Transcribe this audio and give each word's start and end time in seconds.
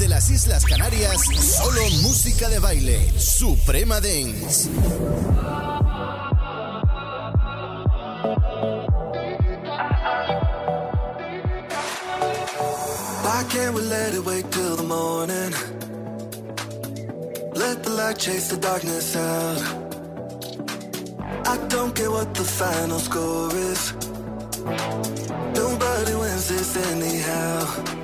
Desde 0.00 0.14
las 0.14 0.30
Islas 0.30 0.64
Canarias, 0.64 1.20
solo 1.58 1.82
música 2.00 2.48
de 2.48 2.58
baile. 2.58 3.12
Suprema 3.20 4.00
Dance. 4.00 4.70
Why 13.22 13.44
can't 13.50 13.74
we 13.74 13.82
let 13.82 14.14
it 14.14 14.24
wait 14.24 14.50
till 14.50 14.76
the 14.76 14.84
morning? 14.84 15.52
Let 17.54 17.82
the 17.82 17.90
light 17.90 18.16
chase 18.16 18.48
the 18.48 18.56
darkness 18.56 19.14
out. 19.16 19.60
I 21.46 21.58
don't 21.68 21.94
care 21.94 22.10
what 22.10 22.32
the 22.32 22.44
final 22.44 22.98
score 23.00 23.54
is. 23.54 23.92
Nobody 25.54 26.14
wins 26.14 26.48
this 26.48 26.74
anyhow. 26.90 27.99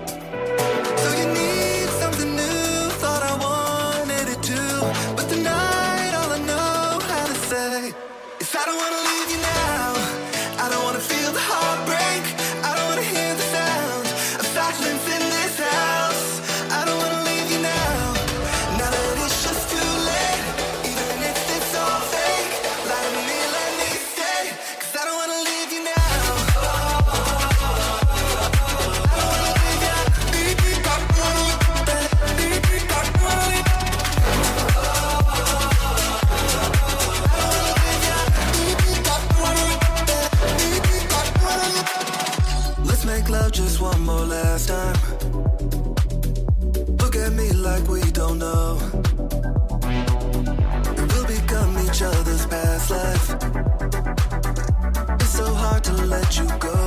like 47.79 47.89
we 47.89 48.11
don't 48.13 48.39
know. 48.39 48.79
And 50.99 51.13
we'll 51.13 51.27
become 51.27 51.79
each 51.87 52.03
other's 52.03 52.47
past 52.47 52.91
life. 52.91 53.31
It's 55.21 55.31
so 55.31 55.53
hard 55.55 55.85
to 55.85 55.93
let 55.93 56.39
you 56.39 56.47
go. 56.59 56.86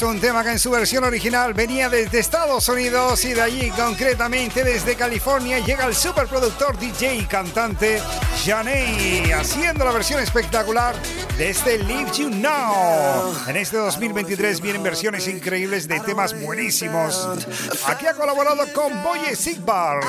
Un 0.00 0.20
tema 0.20 0.44
que 0.44 0.50
en 0.50 0.58
su 0.60 0.70
versión 0.70 1.02
original 1.02 1.54
venía 1.54 1.88
desde 1.88 2.20
Estados 2.20 2.68
Unidos 2.68 3.24
y 3.24 3.34
de 3.34 3.42
allí, 3.42 3.70
concretamente 3.70 4.62
desde 4.62 4.94
California, 4.94 5.58
llega 5.58 5.86
el 5.86 5.94
superproductor, 5.94 6.78
DJ 6.78 7.16
y 7.16 7.24
cantante 7.24 8.00
Janey, 8.44 9.32
haciendo 9.32 9.84
la 9.84 9.90
versión 9.90 10.20
espectacular 10.20 10.94
de 11.38 11.50
este 11.50 11.78
Live 11.78 12.10
You 12.18 12.30
Now. 12.30 13.32
En 13.46 13.56
este 13.56 13.76
2023 13.76 14.60
vienen 14.60 14.82
versiones 14.82 15.28
increíbles 15.28 15.86
de 15.86 16.00
temas 16.00 16.38
buenísimos. 16.42 17.28
Aquí 17.86 18.06
ha 18.06 18.14
colaborado 18.14 18.64
con 18.72 19.02
Boye 19.04 19.36
Sigbar. 19.36 20.00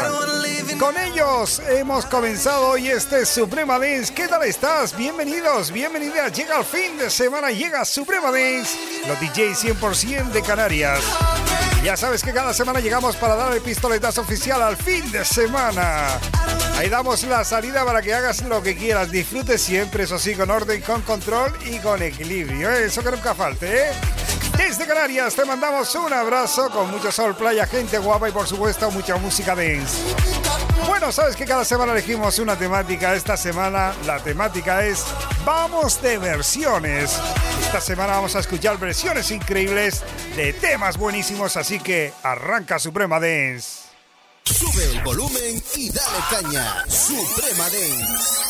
Con 0.80 0.98
ellos 0.98 1.62
hemos 1.70 2.08
comenzado 2.08 2.70
hoy 2.70 2.88
este 2.88 3.28
Suprema 3.28 3.78
Dance. 3.78 4.12
¿Qué 4.12 4.28
tal 4.28 4.44
estás? 4.44 4.98
Bienvenidos, 4.98 5.72
bienvenidas. 5.72 6.34
Llega 6.34 6.58
el 6.58 6.66
fin 6.66 6.98
de 6.98 7.12
semana, 7.12 7.52
llega 7.52 7.86
Suprema 7.86 8.32
Dance. 8.32 8.76
Los 9.08 9.20
DJs 9.20 9.80
100% 9.80 10.32
de 10.32 10.42
Canarias. 10.42 11.00
Ya 11.84 11.96
sabes 11.96 12.24
que 12.24 12.34
cada 12.34 12.56
semana 12.56 12.80
llegamos 12.80 13.16
para 13.16 13.36
dar 13.36 13.54
el 13.54 13.62
pistoletazo 13.62 14.22
oficial 14.22 14.64
al 14.64 14.78
fin 14.78 15.12
de 15.12 15.24
semana. 15.24 16.20
Ahí 16.80 16.88
damos 16.88 17.22
la 17.24 17.44
salida 17.44 17.84
para 17.84 18.02
que 18.02 18.14
hagas 18.14 18.42
lo 18.44 18.64
que 18.64 18.74
quieras. 18.74 19.12
Disfrute 19.12 19.58
siempre, 19.58 20.06
eso 20.06 20.18
sí, 20.18 20.34
con 20.34 20.50
orden, 20.50 20.82
con 20.82 21.02
control 21.02 21.52
y 21.66 21.78
con 21.80 22.02
equilibrio. 22.02 22.72
¿eh? 22.72 22.86
Eso 22.86 23.04
que 23.04 23.12
nunca 23.12 23.36
falte, 23.36 23.90
¿eh? 23.90 23.92
Desde 24.58 24.88
Canarias 24.88 25.36
te 25.36 25.44
mandamos 25.44 25.94
un 25.96 26.14
abrazo 26.14 26.70
con 26.70 26.90
mucho 26.90 27.12
sol, 27.12 27.36
playa, 27.36 27.68
gente 27.68 27.98
guapa 27.98 28.30
y 28.30 28.32
por 28.32 28.48
supuesto 28.48 28.90
mucha 28.92 29.18
música 29.18 29.56
dance. 29.56 29.98
Bueno, 30.88 31.12
sabes 31.12 31.36
que 31.36 31.44
cada 31.44 31.66
semana 31.66 31.92
elegimos 31.92 32.40
una 32.40 32.58
temática. 32.58 33.14
Esta 33.14 33.36
semana 33.36 33.94
la 34.06 34.20
temática 34.20 34.86
es 34.86 35.04
Vamos 35.44 36.02
de 36.02 36.18
versiones. 36.18 37.20
Esta 37.60 37.82
semana 37.82 38.14
vamos 38.14 38.38
a 38.38 38.40
escuchar 38.40 38.78
versiones 38.78 39.32
increíbles 39.32 40.02
de 40.38 40.54
temas 40.54 40.98
buenísimos, 40.98 41.58
así 41.58 41.78
que 41.78 42.14
arranca 42.24 42.80
Suprema 42.80 43.20
Dance. 43.20 43.89
Sube 44.54 44.84
el 44.84 45.04
volumen 45.04 45.62
y 45.76 45.90
dale 45.92 46.20
caña. 46.32 46.84
Suprema 46.90 47.70
Dance. 47.70 48.50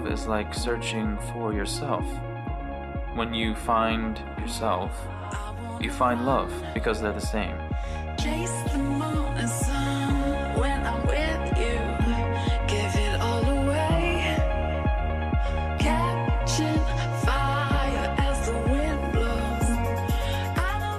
Love 0.00 0.12
is 0.12 0.26
like 0.26 0.54
searching 0.54 1.18
for 1.32 1.52
yourself. 1.52 2.04
When 3.14 3.34
you 3.34 3.54
find 3.54 4.18
yourself, 4.38 4.92
you 5.80 5.90
find 5.90 6.24
love 6.24 6.52
because 6.74 7.00
they're 7.00 7.12
the 7.12 7.20
same. 7.20 7.56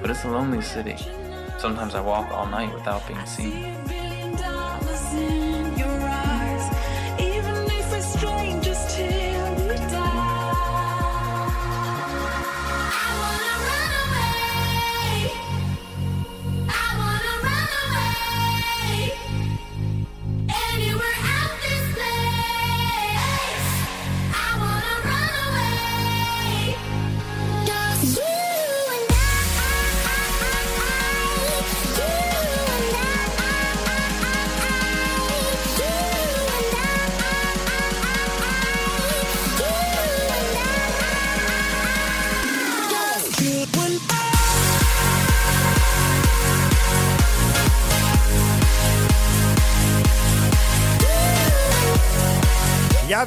But 0.01 0.09
it's 0.09 0.23
a 0.23 0.29
lonely 0.29 0.61
city. 0.61 0.97
Sometimes 1.57 1.95
I 1.95 2.01
walk 2.01 2.31
all 2.31 2.47
night 2.47 2.73
without 2.73 3.07
being 3.07 3.25
seen. 3.25 4.00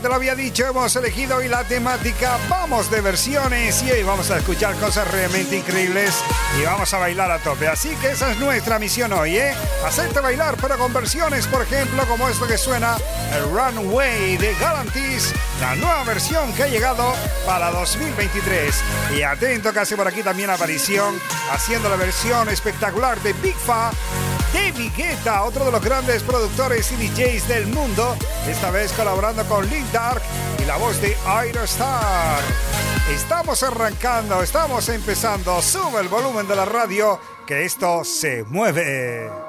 Te 0.05 0.11
lo 0.11 0.17
había 0.17 0.35
dicho, 0.35 0.67
hemos 0.67 0.95
elegido 0.97 1.37
hoy 1.37 1.49
la 1.49 1.65
temática 1.65 2.37
Vamos 2.51 2.91
de 2.91 3.01
versiones 3.01 3.83
y 3.85 3.91
hoy 3.91 4.03
vamos 4.03 4.31
a 4.31 4.37
escuchar 4.37 4.75
cosas 4.75 5.11
realmente 5.11 5.57
increíbles 5.57 6.15
y 6.61 6.63
vamos 6.63 6.93
a 6.93 6.99
bailar 6.99 7.31
a 7.31 7.39
tope. 7.39 7.69
Así 7.69 7.89
que 7.97 8.11
esa 8.11 8.31
es 8.31 8.39
nuestra 8.39 8.79
misión 8.79 9.15
hoy, 9.15 9.39
¿eh? 9.39 9.55
Hacerte 9.83 10.21
bailar, 10.21 10.59
pero 10.61 10.77
con 10.77 10.93
versiones, 10.93 11.47
por 11.47 11.63
ejemplo, 11.63 12.07
como 12.07 12.29
esto 12.29 12.47
que 12.47 12.59
suena, 12.59 12.99
el 13.33 13.45
Runway 13.45 14.37
de 14.37 14.55
Galantis, 14.57 15.33
la 15.59 15.75
nueva 15.75 16.05
versión 16.05 16.53
que 16.53 16.65
ha 16.65 16.69
llegado 16.69 17.15
para 17.47 17.71
2023. 17.71 18.75
Y 19.17 19.23
atento, 19.23 19.73
casi 19.73 19.95
por 19.95 20.07
aquí 20.07 20.23
también 20.23 20.51
aparición, 20.51 21.19
haciendo 21.51 21.89
la 21.89 21.97
versión 21.97 22.51
espectacular 22.51 23.19
de 23.23 23.33
Big 23.33 23.57
Fa 23.57 23.91
David 24.55 24.93
Guetta, 24.97 25.43
otro 25.43 25.65
de 25.65 25.73
los 25.73 25.83
grandes 25.83 26.23
productores 26.23 26.93
y 26.93 27.09
DJs 27.09 27.49
del 27.49 27.67
mundo, 27.67 28.17
esta 28.49 28.71
vez 28.71 28.93
colaborando 28.93 29.45
con 29.47 29.69
Link 29.69 29.91
Dark 29.93 30.23
y 30.63 30.65
la 30.65 30.77
voz 30.77 31.01
de 31.03 31.17
Aerostar. 31.27 32.41
Estamos 33.13 33.65
arrancando, 33.65 34.43
estamos 34.43 34.89
empezando, 34.89 35.61
sube 35.61 36.01
el 36.01 36.09
volumen 36.09 36.47
de 36.47 36.55
la 36.55 36.65
radio, 36.65 37.19
que 37.45 37.65
esto 37.65 38.05
se 38.05 38.45
mueve. 38.45 39.44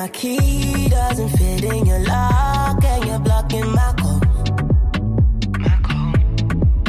My 0.00 0.08
key 0.08 0.88
doesn't 0.88 1.28
fit 1.28 1.62
in 1.62 1.84
your 1.84 1.98
lock 1.98 2.82
and 2.82 3.04
you're 3.04 3.18
blocking 3.18 3.70
my 3.70 3.92
call. 4.00 4.20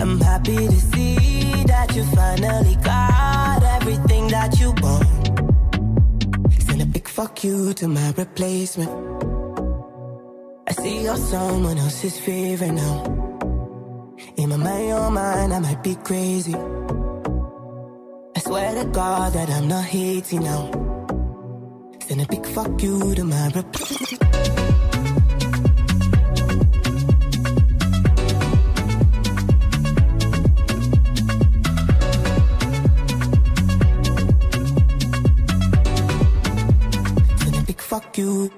I'm 0.02 0.18
happy 0.22 0.56
to 0.56 0.80
see 0.92 1.64
that 1.72 1.94
you 1.94 2.06
finally 2.16 2.76
got 2.76 3.64
everything 3.78 4.30
that 4.30 4.58
you 4.62 4.70
want. 4.84 5.10
Send 6.66 6.82
a 6.82 6.86
big 6.86 7.06
fuck 7.06 7.44
you 7.44 7.74
to 7.74 7.90
my 7.90 8.14
replacement. 8.16 8.92
I 10.70 10.72
see 10.72 11.04
you're 11.04 11.18
someone 11.18 11.80
else's 11.80 12.18
favorite 12.18 12.72
now. 12.72 12.98
In 14.38 14.48
my 14.52 14.56
mind, 14.56 14.88
your 14.88 15.12
mind, 15.12 15.54
I 15.54 15.60
might 15.60 15.84
be 15.84 15.96
crazy. 15.96 16.56
I 18.38 18.40
swear 18.40 18.70
to 18.82 18.86
God 18.90 19.34
that 19.34 19.50
I'm 19.50 19.68
not 19.68 19.84
hating 19.84 20.44
now. 20.44 20.91
Then 22.12 22.20
a 22.20 22.26
big 22.26 22.46
fuck 22.46 22.84
you 22.84 23.16
to 23.16 23.24
my 23.24 23.46
reply. 23.56 24.18
fuck 37.78 38.18
you. 38.18 38.52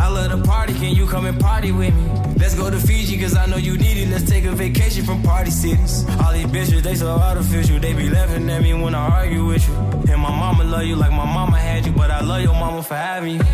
I 0.00 0.08
love 0.08 0.30
the 0.30 0.42
party, 0.44 0.74
can 0.74 0.96
you 0.96 1.06
come 1.06 1.26
and 1.26 1.38
party 1.38 1.70
with 1.70 1.94
me? 1.94 2.34
Let's 2.36 2.56
go 2.56 2.68
to 2.68 2.78
Fiji, 2.78 3.16
cause 3.20 3.36
I 3.36 3.46
know 3.46 3.58
you 3.58 3.78
need 3.78 3.96
it. 3.96 4.08
Let's 4.08 4.28
take 4.28 4.44
a 4.44 4.52
vacation 4.52 5.04
from 5.04 5.22
party 5.22 5.52
cities. 5.52 6.04
All 6.20 6.32
these 6.32 6.46
bitches, 6.46 6.82
they 6.82 6.96
so 6.96 7.10
artificial. 7.10 7.78
They 7.78 7.92
be 7.92 8.10
laughing 8.10 8.50
at 8.50 8.60
me 8.60 8.74
when 8.74 8.96
I 8.96 9.20
argue 9.20 9.46
with 9.46 9.68
you. 9.68 9.87
And 10.10 10.20
my 10.22 10.30
mama 10.30 10.64
love 10.64 10.84
you 10.84 10.96
like 10.96 11.12
my 11.12 11.26
mama 11.26 11.58
had 11.58 11.84
you, 11.86 11.92
but 11.92 12.10
I 12.10 12.20
love 12.20 12.42
your 12.42 12.54
mama 12.54 12.82
for 12.82 12.94
having 12.94 13.36
you. 13.36 13.44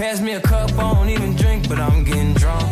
Pass 0.00 0.20
me 0.20 0.32
a 0.32 0.40
cup, 0.40 0.70
I 0.72 0.94
don't 0.94 1.08
even 1.10 1.36
drink, 1.36 1.68
but 1.68 1.78
I'm 1.78 2.04
getting 2.04 2.34
drunk. 2.34 2.68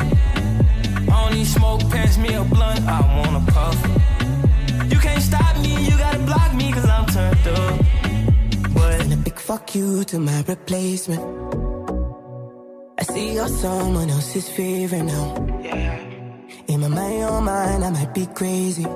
I 1.11 1.15
don't 1.21 1.35
need 1.35 1.47
smoke, 1.47 1.81
pass 1.91 2.17
me 2.17 2.33
a 2.35 2.45
blunt, 2.45 2.81
I 2.87 3.01
wanna 3.17 3.45
puff. 3.53 3.79
You 4.91 4.99
can't 4.99 5.23
stop 5.23 5.57
me, 5.59 5.73
you 5.89 5.97
gotta 5.99 6.19
block 6.21 6.55
me, 6.55 6.73
cause 6.73 6.89
I'm 6.89 7.07
turned 7.07 7.49
up. 7.49 7.81
But 8.75 9.01
and 9.03 9.13
a 9.13 9.17
big 9.17 9.39
fuck 9.39 9.75
you 9.75 10.05
to 10.05 10.19
my 10.19 10.43
replacement. 10.49 11.23
I 12.99 13.03
see 13.05 13.35
you're 13.35 13.49
someone 13.49 14.11
else's 14.11 14.49
favorite 14.49 15.05
now. 15.05 15.61
Yeah. 15.63 16.01
In 16.69 16.81
my 16.81 16.89
mind, 16.89 17.19
your 17.19 17.41
mind, 17.41 17.85
I 17.85 17.91
might 17.91 18.13
be 18.15 18.27
crazy. 18.27 18.87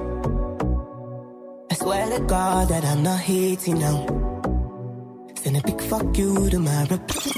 Swear 1.82 2.16
to 2.16 2.24
God 2.26 2.68
that 2.68 2.84
I'm 2.84 3.02
not 3.02 3.18
hating 3.18 3.80
now. 3.80 4.06
Send 5.34 5.56
a 5.56 5.62
big 5.62 5.80
fuck 5.80 6.16
you 6.16 6.48
to 6.50 6.60
my 6.60 6.82
reply. 6.82 7.32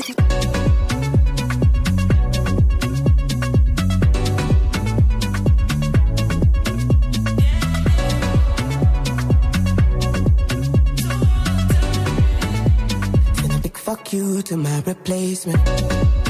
fuck 13.85 14.15
you 14.15 14.41
to 14.41 14.57
my 14.57 14.83
replacement. 14.87 16.24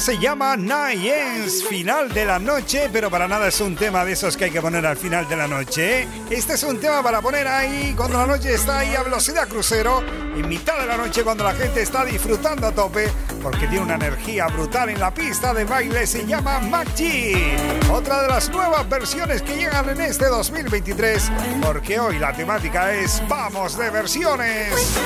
Se 0.00 0.16
llama 0.18 0.56
Nights, 0.56 1.64
final 1.64 2.12
de 2.12 2.24
la 2.24 2.38
noche, 2.38 2.88
pero 2.92 3.10
para 3.10 3.26
nada 3.26 3.48
es 3.48 3.60
un 3.60 3.74
tema 3.74 4.04
de 4.04 4.12
esos 4.12 4.36
que 4.36 4.44
hay 4.44 4.50
que 4.52 4.60
poner 4.60 4.86
al 4.86 4.96
final 4.96 5.28
de 5.28 5.34
la 5.34 5.48
noche. 5.48 6.06
Este 6.30 6.54
es 6.54 6.62
un 6.62 6.78
tema 6.78 7.02
para 7.02 7.20
poner 7.20 7.48
ahí 7.48 7.94
cuando 7.96 8.18
la 8.18 8.26
noche 8.26 8.54
está 8.54 8.78
ahí 8.78 8.94
a 8.94 9.02
velocidad 9.02 9.48
crucero, 9.48 10.04
en 10.36 10.48
mitad 10.48 10.78
de 10.78 10.86
la 10.86 10.96
noche 10.96 11.24
cuando 11.24 11.42
la 11.42 11.52
gente 11.52 11.82
está 11.82 12.04
disfrutando 12.04 12.68
a 12.68 12.72
tope, 12.72 13.10
porque 13.42 13.66
tiene 13.66 13.80
una 13.80 13.94
energía 13.94 14.46
brutal 14.48 14.88
en 14.90 15.00
la 15.00 15.12
pista 15.12 15.54
de 15.54 15.64
baile, 15.64 16.06
se 16.06 16.26
llama 16.26 16.58
Maggi. 16.60 17.34
Otra 17.92 18.22
de 18.22 18.28
las 18.28 18.48
nuevas 18.50 18.88
versiones 18.88 19.42
que 19.42 19.56
llegan 19.56 19.88
en 19.88 20.00
este 20.00 20.26
2023, 20.26 21.30
porque 21.62 21.98
hoy 21.98 22.18
la 22.18 22.32
temática 22.32 22.92
es 22.92 23.22
Vamos 23.28 23.76
de 23.78 23.90
versiones. 23.90 24.98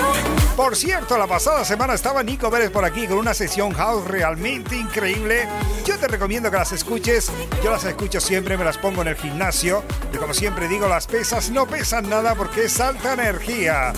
Por 0.56 0.76
cierto, 0.76 1.16
la 1.18 1.26
pasada 1.26 1.64
semana 1.64 1.94
estaba 1.94 2.22
Nico 2.22 2.50
Pérez 2.50 2.70
por 2.70 2.84
aquí 2.84 3.06
con 3.06 3.18
una 3.18 3.34
sesión 3.34 3.72
house 3.72 4.06
realmente 4.06 4.76
increíble. 4.76 5.46
Yo 5.84 5.98
te 5.98 6.06
recomiendo 6.06 6.50
que 6.50 6.56
las 6.56 6.72
escuches. 6.72 7.30
Yo 7.62 7.70
las 7.70 7.84
escucho 7.84 8.20
siempre, 8.20 8.56
me 8.56 8.64
las 8.64 8.78
pongo 8.78 9.02
en 9.02 9.08
el 9.08 9.16
gimnasio. 9.16 9.82
Y 10.12 10.16
como 10.16 10.32
siempre 10.32 10.68
digo, 10.68 10.88
las 10.88 11.06
pesas 11.06 11.50
no 11.50 11.66
pesan 11.66 12.08
nada 12.08 12.34
porque 12.36 12.64
es 12.64 12.80
alta 12.80 13.14
energía. 13.14 13.92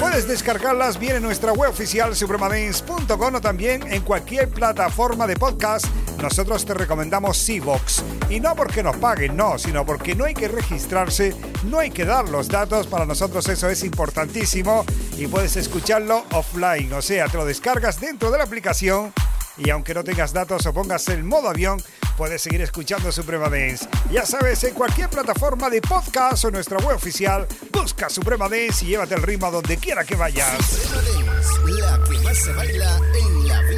Puedes 0.00 0.26
descargarlas 0.26 0.98
bien 0.98 1.16
en 1.16 1.22
nuestra 1.22 1.52
web 1.52 1.70
oficial 1.70 2.16
supremadance.com 2.16 3.34
o 3.34 3.40
también 3.40 3.82
en 3.92 4.02
cualquier 4.02 4.48
plataforma 4.48 5.26
de 5.26 5.36
podcast 5.36 5.86
nosotros 6.22 6.64
te 6.64 6.74
recomendamos 6.74 7.38
Seabox. 7.38 8.02
Y 8.28 8.40
no 8.40 8.54
porque 8.56 8.82
nos 8.82 8.96
paguen, 8.96 9.36
no, 9.36 9.58
sino 9.58 9.86
porque 9.86 10.14
no 10.14 10.24
hay 10.24 10.34
que 10.34 10.48
registrarse, 10.48 11.34
no 11.64 11.78
hay 11.78 11.90
que 11.90 12.04
dar 12.04 12.28
los 12.28 12.48
datos. 12.48 12.86
Para 12.86 13.06
nosotros 13.06 13.48
eso 13.48 13.68
es 13.68 13.84
importantísimo 13.84 14.84
y 15.16 15.26
puedes 15.26 15.56
escucharlo 15.56 16.24
offline. 16.32 16.92
O 16.92 17.02
sea, 17.02 17.28
te 17.28 17.36
lo 17.36 17.44
descargas 17.44 18.00
dentro 18.00 18.30
de 18.30 18.38
la 18.38 18.44
aplicación 18.44 19.12
y 19.58 19.70
aunque 19.70 19.94
no 19.94 20.04
tengas 20.04 20.32
datos 20.32 20.64
o 20.66 20.72
pongas 20.72 21.08
el 21.08 21.24
modo 21.24 21.48
avión, 21.48 21.82
puedes 22.16 22.42
seguir 22.42 22.60
escuchando 22.60 23.12
Suprema 23.12 23.48
Dance. 23.48 23.88
Ya 24.10 24.24
sabes, 24.24 24.62
en 24.64 24.74
cualquier 24.74 25.08
plataforma 25.10 25.68
de 25.70 25.80
podcast 25.80 26.44
o 26.44 26.50
nuestra 26.50 26.78
web 26.78 26.96
oficial, 26.96 27.46
busca 27.72 28.08
Suprema 28.08 28.48
Dance 28.48 28.84
y 28.84 28.88
llévate 28.88 29.14
el 29.14 29.22
ritmo 29.22 29.46
a 29.46 29.50
donde 29.50 29.76
quiera 29.76 30.04
que 30.04 30.16
vayas. 30.16 30.64
Suprema 30.64 31.34
Dance, 31.34 31.80
la 31.80 32.04
que 32.04 32.18
más 32.24 32.38
se 32.38 32.52
baila 32.52 33.00
en 33.18 33.48
la 33.48 33.62
Vía 33.62 33.77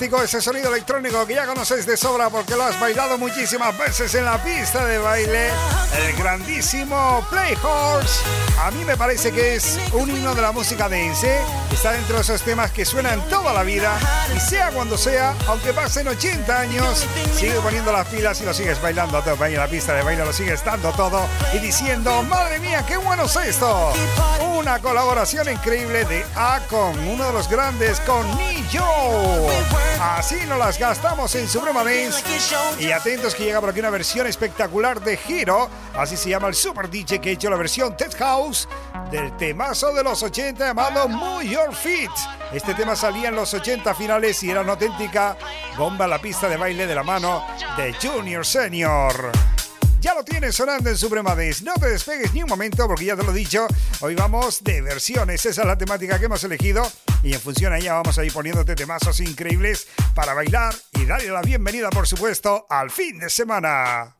ese 0.00 0.40
sonido 0.40 0.68
electrónico 0.68 1.26
que 1.26 1.34
ya 1.34 1.44
conoces 1.44 1.84
de 1.84 1.96
sobra 1.96 2.30
porque 2.30 2.54
lo 2.54 2.62
has 2.62 2.78
bailado 2.78 3.18
muchísimas 3.18 3.76
veces 3.76 4.14
en 4.14 4.24
la 4.24 4.42
pista 4.42 4.84
de 4.84 4.98
baile. 4.98 5.48
El 5.98 6.16
grandísimo 6.16 7.26
Playhorse. 7.28 8.22
A 8.60 8.70
mí 8.70 8.84
me 8.84 8.96
parece 8.96 9.32
que 9.32 9.56
es 9.56 9.76
un 9.92 10.08
himno 10.08 10.36
de 10.36 10.42
la 10.42 10.52
música 10.52 10.88
dance. 10.88 11.40
Está 11.72 11.92
dentro 11.92 12.14
de 12.14 12.22
esos 12.22 12.42
temas 12.42 12.70
que 12.70 12.84
suenan 12.84 13.28
toda 13.28 13.52
la 13.52 13.64
vida 13.64 13.98
y 14.38 14.40
sea 14.40 14.70
cuando 14.70 14.96
sea, 14.96 15.34
aunque 15.48 15.72
pasen 15.72 16.06
80 16.06 16.60
años, 16.60 17.04
sigue 17.34 17.54
poniendo 17.60 17.90
las 17.90 18.06
pilas 18.06 18.40
y 18.40 18.44
lo 18.44 18.54
sigues 18.54 18.80
bailando 18.80 19.18
a 19.18 19.24
todo. 19.24 19.44
En 19.44 19.56
la 19.56 19.66
pista 19.66 19.94
de 19.94 20.02
baile 20.02 20.24
lo 20.24 20.32
sigues 20.32 20.64
dando 20.64 20.92
todo 20.92 21.26
y 21.52 21.58
diciendo, 21.58 22.22
madre 22.22 22.60
mía, 22.60 22.84
qué 22.86 22.96
bueno 22.98 23.24
es 23.24 23.34
esto. 23.34 23.92
Una 24.56 24.78
colaboración 24.78 25.50
increíble 25.50 26.04
de 26.04 26.24
Acon, 26.36 26.96
uno 27.08 27.24
de 27.24 27.32
los 27.32 27.48
grandes 27.48 27.98
con 28.00 28.24
Joe. 28.72 29.48
Así 30.00 30.36
nos 30.46 30.58
las 30.58 30.78
gastamos 30.78 31.34
en 31.34 31.48
Suprema 31.48 31.82
Dance. 31.82 32.22
Y 32.78 32.92
atentos 32.92 33.34
que 33.34 33.44
llega 33.44 33.60
por 33.60 33.70
aquí 33.70 33.80
una 33.80 33.90
versión 33.90 34.28
espectacular 34.28 35.00
de 35.00 35.16
Giro. 35.16 35.68
Así 35.96 36.16
se 36.16 36.30
llama 36.30 36.46
el 36.46 36.54
Super 36.54 36.88
DJ 36.88 37.20
que 37.20 37.30
ha 37.30 37.32
hecho 37.32 37.50
la 37.50 37.56
versión 37.56 37.96
Ted 37.96 38.16
House 38.18 38.68
del 39.10 39.36
temazo 39.36 39.92
de 39.92 40.04
los 40.04 40.22
80 40.22 40.64
llamado 40.64 41.08
Move 41.08 41.48
Your 41.48 41.74
Feet. 41.74 42.10
Este 42.52 42.74
tema 42.74 42.96
salía 42.96 43.28
en 43.28 43.36
los 43.36 43.52
80 43.52 43.94
finales 43.94 44.42
y 44.42 44.50
era 44.50 44.62
una 44.62 44.72
auténtica 44.72 45.36
bomba 45.76 46.06
a 46.06 46.08
la 46.08 46.18
pista 46.18 46.48
de 46.48 46.56
baile 46.56 46.86
de 46.86 46.94
la 46.94 47.02
mano 47.02 47.44
de 47.76 47.94
Junior 47.94 48.44
Senior. 48.44 49.30
Ya 50.00 50.14
lo 50.14 50.24
tienes 50.24 50.54
sonando 50.54 50.88
en 50.88 50.96
Suprema 50.96 51.34
Dance. 51.34 51.62
No 51.62 51.74
te 51.74 51.90
despegues 51.90 52.32
ni 52.32 52.42
un 52.42 52.48
momento 52.48 52.86
porque 52.86 53.04
ya 53.04 53.16
te 53.16 53.24
lo 53.24 53.32
he 53.32 53.34
dicho. 53.34 53.66
Hoy 54.00 54.14
vamos 54.14 54.64
de 54.64 54.80
versiones. 54.80 55.44
Esa 55.44 55.60
es 55.60 55.66
la 55.66 55.76
temática 55.76 56.18
que 56.18 56.24
hemos 56.24 56.42
elegido. 56.42 56.90
Y 57.22 57.34
en 57.34 57.40
función 57.40 57.72
a 57.72 57.78
ella 57.78 57.94
vamos 57.94 58.18
a 58.18 58.24
ir 58.24 58.32
poniéndote 58.32 58.74
temazos 58.74 59.20
increíbles 59.20 59.88
para 60.14 60.34
bailar 60.34 60.74
y 60.94 61.04
darle 61.04 61.28
la 61.28 61.42
bienvenida, 61.42 61.90
por 61.90 62.06
supuesto, 62.06 62.66
al 62.70 62.90
fin 62.90 63.18
de 63.18 63.28
semana. 63.28 64.17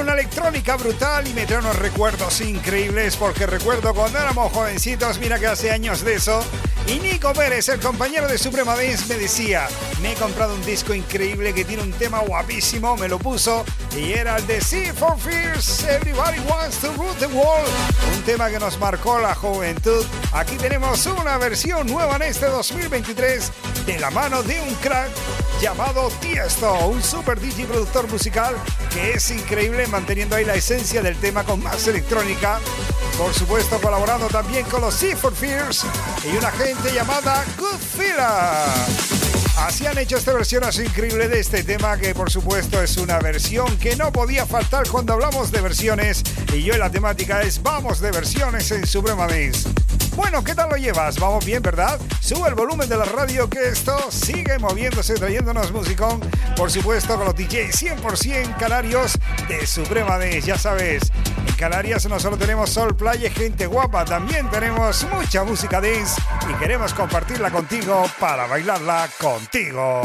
Una 0.00 0.14
electrónica 0.14 0.76
brutal 0.76 1.28
y 1.28 1.34
me 1.34 1.46
trae 1.46 1.58
unos 1.58 1.76
recuerdos 1.76 2.40
increíbles 2.40 3.16
porque 3.16 3.46
recuerdo 3.46 3.92
cuando 3.92 4.18
éramos 4.18 4.50
jovencitos, 4.52 5.18
mira 5.18 5.38
que 5.38 5.46
hace 5.46 5.70
años 5.70 6.02
de 6.04 6.14
eso, 6.14 6.42
y 6.86 6.98
Nico 6.98 7.32
Pérez, 7.34 7.68
el 7.68 7.80
compañero 7.80 8.26
de 8.26 8.38
Suprema 8.38 8.74
Dance, 8.74 9.06
me 9.08 9.16
decía, 9.16 9.68
me 10.00 10.12
he 10.12 10.14
comprado 10.14 10.54
un 10.54 10.64
disco 10.64 10.94
increíble 10.94 11.52
que 11.52 11.64
tiene 11.64 11.82
un 11.82 11.92
tema 11.92 12.20
guapísimo, 12.20 12.96
me 12.96 13.08
lo 13.08 13.18
puso 13.18 13.64
y 13.96 14.12
era 14.12 14.36
el 14.36 14.46
de 14.46 14.60
Sea 14.60 14.94
for 14.94 15.18
Fears, 15.18 15.84
Everybody 15.84 16.40
Wants 16.48 16.78
to 16.78 16.92
Root 16.94 17.18
the 17.18 17.26
World, 17.26 17.68
un 18.16 18.22
tema 18.22 18.50
que 18.50 18.58
nos 18.58 18.78
marcó 18.78 19.20
la 19.20 19.34
juventud. 19.34 20.04
Aquí 20.32 20.56
tenemos 20.56 21.04
una 21.06 21.36
versión 21.38 21.86
nueva 21.86 22.16
en 22.16 22.22
este 22.22 22.46
2023 22.46 23.52
de 23.86 23.98
la 24.00 24.10
mano 24.10 24.42
de 24.42 24.60
un 24.60 24.74
crack 24.76 25.10
llamado 25.60 26.10
Tiesto, 26.20 26.86
un 26.86 27.02
super 27.02 27.38
DJ 27.38 27.66
productor 27.66 28.08
musical 28.08 28.56
que 28.92 29.12
es 29.12 29.30
increíble 29.30 29.86
manteniendo 29.86 30.36
ahí 30.36 30.44
la 30.44 30.54
esencia 30.54 31.02
del 31.02 31.16
tema 31.16 31.44
con 31.44 31.62
más 31.62 31.86
electrónica. 31.86 32.60
Por 33.16 33.32
supuesto, 33.34 33.80
colaborando 33.80 34.28
también 34.28 34.64
con 34.66 34.80
los 34.80 34.94
Sea 34.94 35.16
Fears 35.16 35.84
y 36.24 36.36
una 36.36 36.50
gente 36.50 36.92
llamada 36.92 37.44
Goodfilla. 37.58 38.64
Así 39.58 39.86
han 39.86 39.98
hecho 39.98 40.16
esta 40.16 40.32
versión 40.32 40.64
así 40.64 40.82
increíble 40.82 41.28
de 41.28 41.40
este 41.40 41.62
tema 41.62 41.96
que 41.98 42.14
por 42.14 42.30
supuesto 42.30 42.82
es 42.82 42.96
una 42.96 43.18
versión 43.18 43.78
que 43.78 43.94
no 43.94 44.10
podía 44.10 44.46
faltar 44.46 44.88
cuando 44.88 45.12
hablamos 45.12 45.50
de 45.50 45.60
versiones 45.60 46.22
y 46.54 46.62
yo 46.62 46.76
la 46.78 46.90
temática 46.90 47.42
es 47.42 47.62
vamos 47.62 48.00
de 48.00 48.10
versiones 48.10 48.70
en 48.70 48.86
Suprema 48.86 49.26
Dance. 49.26 49.68
Bueno, 50.16 50.42
¿qué 50.44 50.54
tal 50.54 50.68
lo 50.70 50.76
llevas? 50.76 51.18
Vamos 51.18 51.44
bien, 51.44 51.62
¿verdad? 51.62 51.98
Sube 52.20 52.48
el 52.48 52.54
volumen 52.54 52.88
de 52.88 52.96
la 52.96 53.04
radio 53.04 53.48
que 53.48 53.68
esto 53.68 53.96
sigue 54.10 54.58
moviéndose, 54.58 55.14
trayéndonos 55.14 55.72
musicón. 55.72 56.20
Por 56.56 56.70
supuesto, 56.70 57.16
con 57.16 57.26
los 57.26 57.34
DJs 57.34 57.82
100% 57.82 58.56
canarios 58.56 59.18
de 59.48 59.66
Suprema 59.66 60.18
Dance. 60.18 60.42
Ya 60.42 60.58
sabes, 60.58 61.10
en 61.46 61.54
Canarias 61.54 62.06
no 62.06 62.18
solo 62.18 62.36
tenemos 62.36 62.70
sol, 62.70 62.96
playa 62.96 63.30
gente 63.30 63.66
guapa, 63.66 64.04
también 64.04 64.50
tenemos 64.50 65.06
mucha 65.12 65.44
música 65.44 65.80
dance 65.80 66.20
y 66.48 66.54
queremos 66.54 66.94
compartirla 66.94 67.50
contigo 67.50 68.04
para 68.18 68.46
bailarla 68.46 69.08
contigo. 69.18 70.02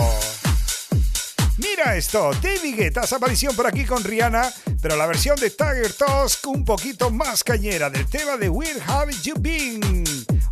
Esto, 1.93 2.31
David 2.41 2.75
Guetta, 2.75 3.01
aparición 3.01 3.55
por 3.55 3.67
aquí 3.67 3.85
con 3.85 4.03
Rihanna, 4.03 4.51
pero 4.81 4.97
la 4.97 5.05
versión 5.05 5.37
de 5.37 5.49
Tiger 5.49 5.93
Tusk 5.93 6.45
un 6.47 6.65
poquito 6.65 7.09
más 7.09 7.43
cañera 7.43 7.89
del 7.89 8.05
tema 8.07 8.35
de 8.37 8.49
Where 8.49 8.81
Have 8.87 9.13
You 9.23 9.35
Been. 9.39 10.03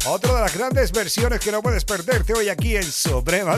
Otra 0.05 0.35
de 0.35 0.41
las 0.41 0.55
grandes 0.55 0.91
versiones 0.91 1.39
que 1.39 1.51
no 1.51 1.61
puedes 1.61 1.83
perderte 1.83 2.33
hoy 2.33 2.49
aquí 2.49 2.77
en 2.77 2.83
Suprema. 2.83 3.57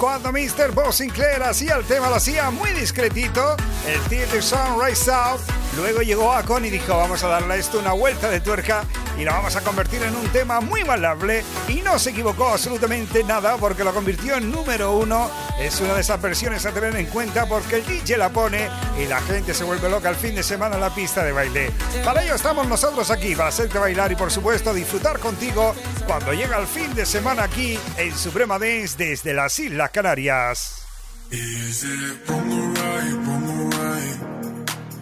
Cuando 0.00 0.32
Mr. 0.32 0.72
Bob 0.72 0.94
Sinclair 0.94 1.42
hacía 1.42 1.76
el 1.76 1.84
tema, 1.84 2.08
lo 2.08 2.14
hacía 2.14 2.50
muy 2.50 2.70
discretito, 2.70 3.54
el 3.86 4.00
Theater 4.08 4.42
Sunrise 4.42 5.12
Out. 5.12 5.42
Luego 5.76 6.00
llegó 6.00 6.32
a 6.32 6.42
Con 6.42 6.64
y 6.64 6.70
dijo, 6.70 6.96
vamos 6.96 7.22
a 7.22 7.28
darle 7.28 7.52
a 7.52 7.56
esto 7.58 7.78
una 7.78 7.92
vuelta 7.92 8.30
de 8.30 8.40
tuerca 8.40 8.84
y 9.20 9.24
lo 9.24 9.32
vamos 9.32 9.54
a 9.54 9.60
convertir 9.60 10.02
en 10.02 10.16
un 10.16 10.26
tema 10.28 10.60
muy 10.60 10.82
bailable 10.82 11.44
y 11.68 11.82
no 11.82 11.98
se 11.98 12.10
equivocó 12.10 12.48
absolutamente 12.48 13.22
nada 13.22 13.58
porque 13.58 13.84
lo 13.84 13.92
convirtió 13.92 14.36
en 14.36 14.50
número 14.50 14.96
uno. 14.96 15.30
Es 15.58 15.78
una 15.80 15.92
de 15.92 16.00
esas 16.00 16.22
versiones 16.22 16.64
a 16.64 16.72
tener 16.72 16.96
en 16.96 17.04
cuenta 17.06 17.46
porque 17.46 17.76
el 17.76 17.86
DJ 17.86 18.16
la 18.16 18.30
pone 18.30 18.70
y 18.98 19.06
la 19.06 19.20
gente 19.20 19.52
se 19.52 19.64
vuelve 19.64 19.90
loca 19.90 20.08
el 20.08 20.16
fin 20.16 20.34
de 20.34 20.42
semana 20.42 20.76
en 20.76 20.80
la 20.80 20.94
pista 20.94 21.22
de 21.22 21.32
baile. 21.32 21.70
Para 22.02 22.24
ello 22.24 22.34
estamos 22.34 22.66
nosotros 22.66 23.10
aquí, 23.10 23.34
para 23.34 23.50
hacerte 23.50 23.78
bailar 23.78 24.10
y 24.10 24.16
por 24.16 24.30
supuesto 24.30 24.72
disfrutar 24.72 25.18
contigo 25.18 25.74
cuando 26.06 26.32
llega 26.32 26.56
el 26.58 26.66
fin 26.66 26.94
de 26.94 27.04
semana 27.04 27.42
aquí 27.44 27.78
en 27.98 28.16
Suprema 28.16 28.58
Dance 28.58 28.96
desde 28.96 29.34
las 29.34 29.58
Islas 29.58 29.90
Canarias. 29.90 30.86
Is 31.30 31.84
it 31.84 32.28
wrong 32.28 32.50
or 32.50 33.68
right. 33.68 34.18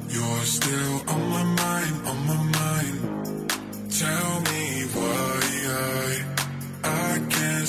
You're 0.08 0.44
still 0.44 1.02
on 1.08 1.27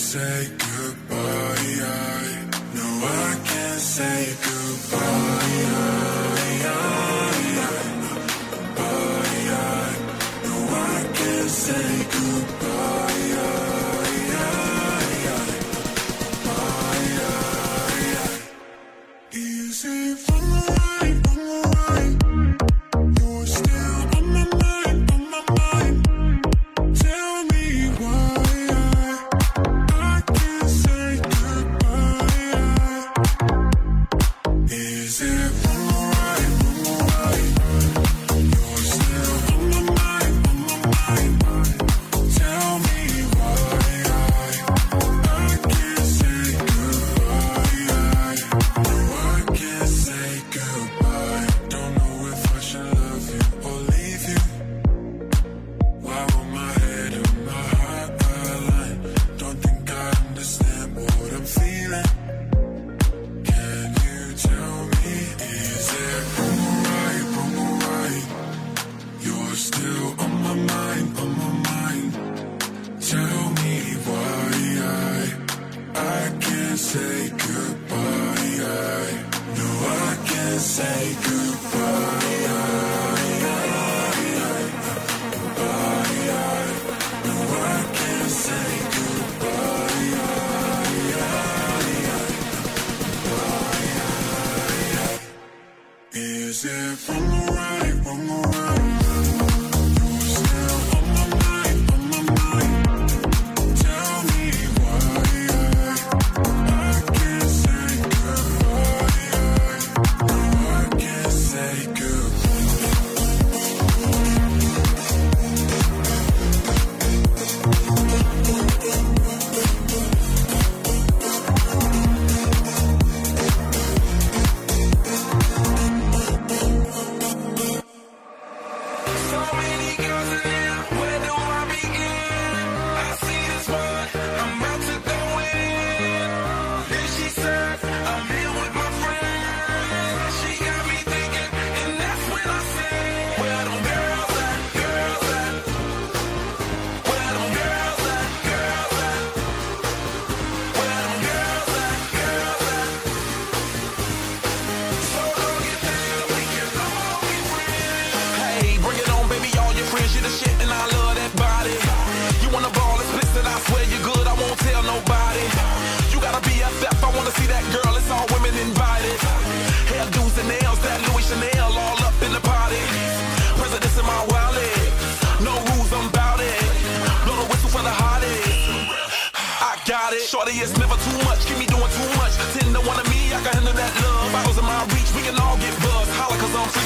say 0.10 0.50
goodbye. 0.58 1.78
I 1.86 2.50
know 2.74 2.94
I 3.06 3.38
can't 3.46 3.80
say 3.80 4.29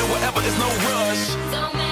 do 0.06 0.12
whatever, 0.12 0.42
there's 0.42 0.58
no 0.60 0.68
rush. 0.68 1.83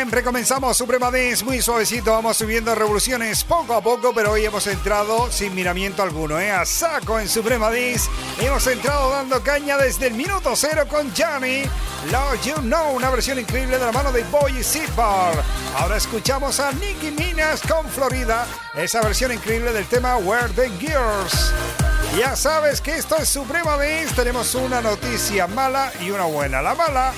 Siempre 0.00 0.22
comenzamos 0.22 0.78
Suprema 0.78 1.10
Dance 1.10 1.44
muy 1.44 1.60
suavecito, 1.60 2.10
vamos 2.12 2.38
subiendo 2.38 2.74
revoluciones 2.74 3.44
poco 3.44 3.74
a 3.74 3.82
poco, 3.82 4.14
pero 4.14 4.32
hoy 4.32 4.46
hemos 4.46 4.66
entrado 4.66 5.30
sin 5.30 5.54
miramiento 5.54 6.02
alguno, 6.02 6.40
¿eh? 6.40 6.50
a 6.50 6.64
saco 6.64 7.20
en 7.20 7.28
Suprema 7.28 7.70
Dance. 7.70 8.08
Hemos 8.40 8.66
entrado 8.66 9.10
dando 9.10 9.42
caña 9.42 9.76
desde 9.76 10.06
el 10.06 10.14
minuto 10.14 10.56
cero 10.56 10.86
con 10.88 11.12
Johnny. 11.14 11.64
Lord 12.10 12.40
You 12.42 12.54
Know, 12.62 12.96
una 12.96 13.10
versión 13.10 13.40
increíble 13.40 13.78
de 13.78 13.84
la 13.84 13.92
mano 13.92 14.10
de 14.10 14.24
Boy 14.24 14.64
Bar. 14.96 15.34
Ahora 15.76 15.98
escuchamos 15.98 16.60
a 16.60 16.72
Nicki 16.72 17.10
Minaj 17.10 17.60
con 17.68 17.86
Florida, 17.90 18.46
esa 18.74 19.02
versión 19.02 19.32
increíble 19.32 19.70
del 19.70 19.84
tema 19.84 20.16
Where 20.16 20.48
the 20.54 20.70
Gears. 20.78 21.52
Ya 22.16 22.34
sabes 22.36 22.80
que 22.80 22.96
esto 22.96 23.18
es 23.18 23.28
Suprema 23.28 23.76
Dance, 23.76 24.14
tenemos 24.14 24.54
una 24.54 24.80
noticia 24.80 25.46
mala 25.46 25.92
y 26.00 26.10
una 26.10 26.24
buena. 26.24 26.62
La 26.62 26.74
mala 26.74 27.12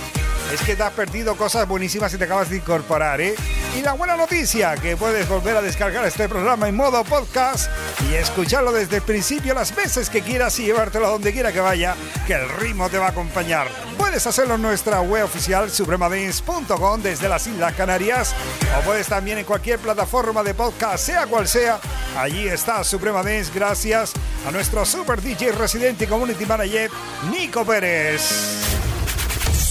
es 0.52 0.60
que 0.60 0.76
te 0.76 0.82
has 0.82 0.92
perdido 0.92 1.34
cosas 1.34 1.66
buenísimas 1.66 2.12
y 2.12 2.18
te 2.18 2.24
acabas 2.24 2.50
de 2.50 2.56
incorporar, 2.56 3.20
¿eh? 3.20 3.34
Y 3.76 3.80
la 3.80 3.94
buena 3.94 4.16
noticia, 4.16 4.74
que 4.76 4.98
puedes 4.98 5.26
volver 5.26 5.56
a 5.56 5.62
descargar 5.62 6.04
este 6.04 6.28
programa 6.28 6.68
en 6.68 6.76
modo 6.76 7.02
podcast 7.04 7.70
y 8.10 8.14
escucharlo 8.14 8.70
desde 8.70 8.96
el 8.96 9.02
principio 9.02 9.54
las 9.54 9.74
veces 9.74 10.10
que 10.10 10.20
quieras 10.20 10.58
y 10.58 10.66
llevártelo 10.66 11.06
a 11.06 11.10
donde 11.10 11.32
quiera 11.32 11.52
que 11.52 11.60
vaya, 11.60 11.94
que 12.26 12.34
el 12.34 12.48
ritmo 12.50 12.90
te 12.90 12.98
va 12.98 13.06
a 13.06 13.10
acompañar. 13.10 13.68
Puedes 13.96 14.26
hacerlo 14.26 14.56
en 14.56 14.62
nuestra 14.62 15.00
web 15.00 15.24
oficial 15.24 15.70
supremadance.com 15.70 17.00
desde 17.00 17.30
las 17.30 17.46
Islas 17.46 17.74
Canarias 17.74 18.34
o 18.78 18.82
puedes 18.82 19.06
también 19.06 19.38
en 19.38 19.44
cualquier 19.44 19.78
plataforma 19.78 20.42
de 20.42 20.52
podcast, 20.52 21.06
sea 21.06 21.26
cual 21.26 21.48
sea. 21.48 21.80
Allí 22.18 22.46
está 22.46 22.84
Suprema 22.84 23.22
Dance 23.22 23.50
gracias 23.54 24.12
a 24.46 24.50
nuestro 24.50 24.84
super 24.84 25.22
DJ 25.22 25.52
residente 25.52 26.04
y 26.04 26.06
community 26.08 26.44
manager 26.44 26.90
Nico 27.30 27.64
Pérez. 27.64 28.81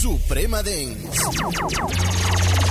Suprema 0.02 0.64
Dance. 0.64 2.71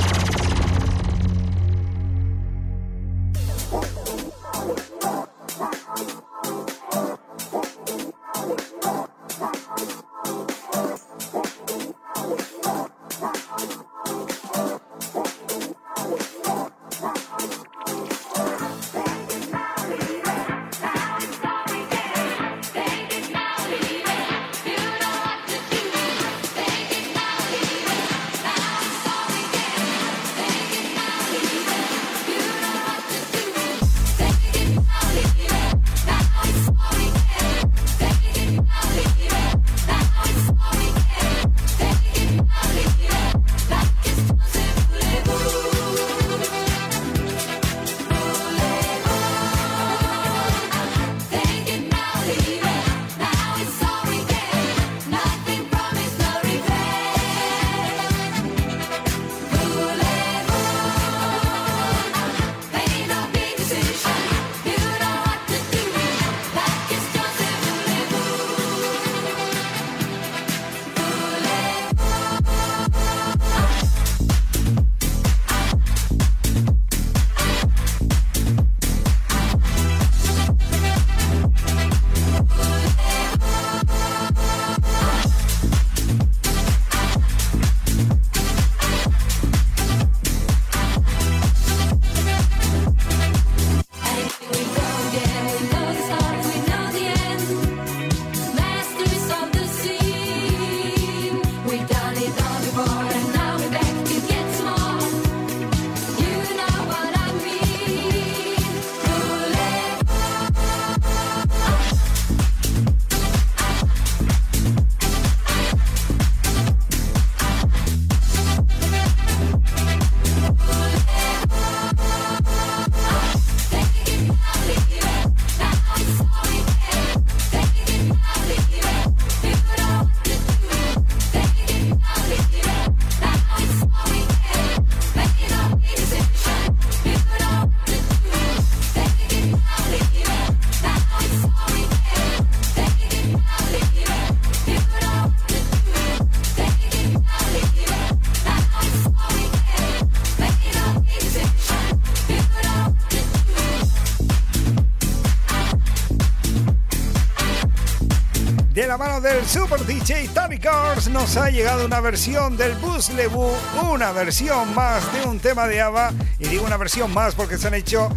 Mano 159.00 159.18
del 159.22 159.46
Super 159.46 159.82
DJ 159.86 160.28
Tony 160.34 160.58
Cars 160.58 161.08
nos 161.08 161.34
ha 161.38 161.48
llegado 161.48 161.86
una 161.86 162.00
versión 162.00 162.58
del 162.58 162.74
Bus 162.74 163.08
Lebu, 163.08 163.50
una 163.90 164.12
versión 164.12 164.74
más 164.74 165.10
de 165.14 165.22
un 165.26 165.40
tema 165.40 165.66
de 165.66 165.80
ABBA. 165.80 166.12
Y 166.38 166.48
digo 166.48 166.66
una 166.66 166.76
versión 166.76 167.10
más 167.14 167.34
porque 167.34 167.56
se 167.56 167.68
han 167.68 167.72
hecho 167.72 168.10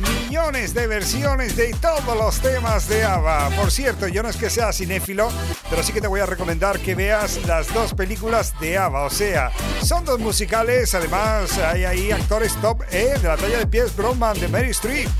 millones 0.00 0.72
de 0.72 0.86
versiones 0.86 1.56
de 1.56 1.74
todos 1.74 2.16
los 2.16 2.40
temas 2.40 2.88
de 2.88 3.04
ABBA. 3.04 3.50
Por 3.50 3.70
cierto, 3.70 4.08
yo 4.08 4.22
no 4.22 4.30
es 4.30 4.36
que 4.36 4.48
sea 4.48 4.72
cinéfilo, 4.72 5.28
pero 5.68 5.82
sí 5.82 5.92
que 5.92 6.00
te 6.00 6.06
voy 6.06 6.20
a 6.20 6.26
recomendar 6.26 6.80
que 6.80 6.94
veas 6.94 7.44
las 7.46 7.72
dos 7.74 7.92
películas 7.92 8.58
de 8.60 8.78
ABBA. 8.78 9.04
O 9.04 9.10
sea, 9.10 9.52
son 9.82 10.06
dos 10.06 10.20
musicales, 10.20 10.94
además 10.94 11.58
hay 11.58 11.84
ahí 11.84 12.12
actores 12.12 12.58
top 12.62 12.80
eh, 12.90 13.14
de 13.20 13.28
la 13.28 13.36
talla 13.36 13.58
de 13.58 13.66
Pierce 13.66 13.94
Brosnan, 13.94 14.40
de 14.40 14.48
Mary 14.48 14.70
Streep. 14.70 15.10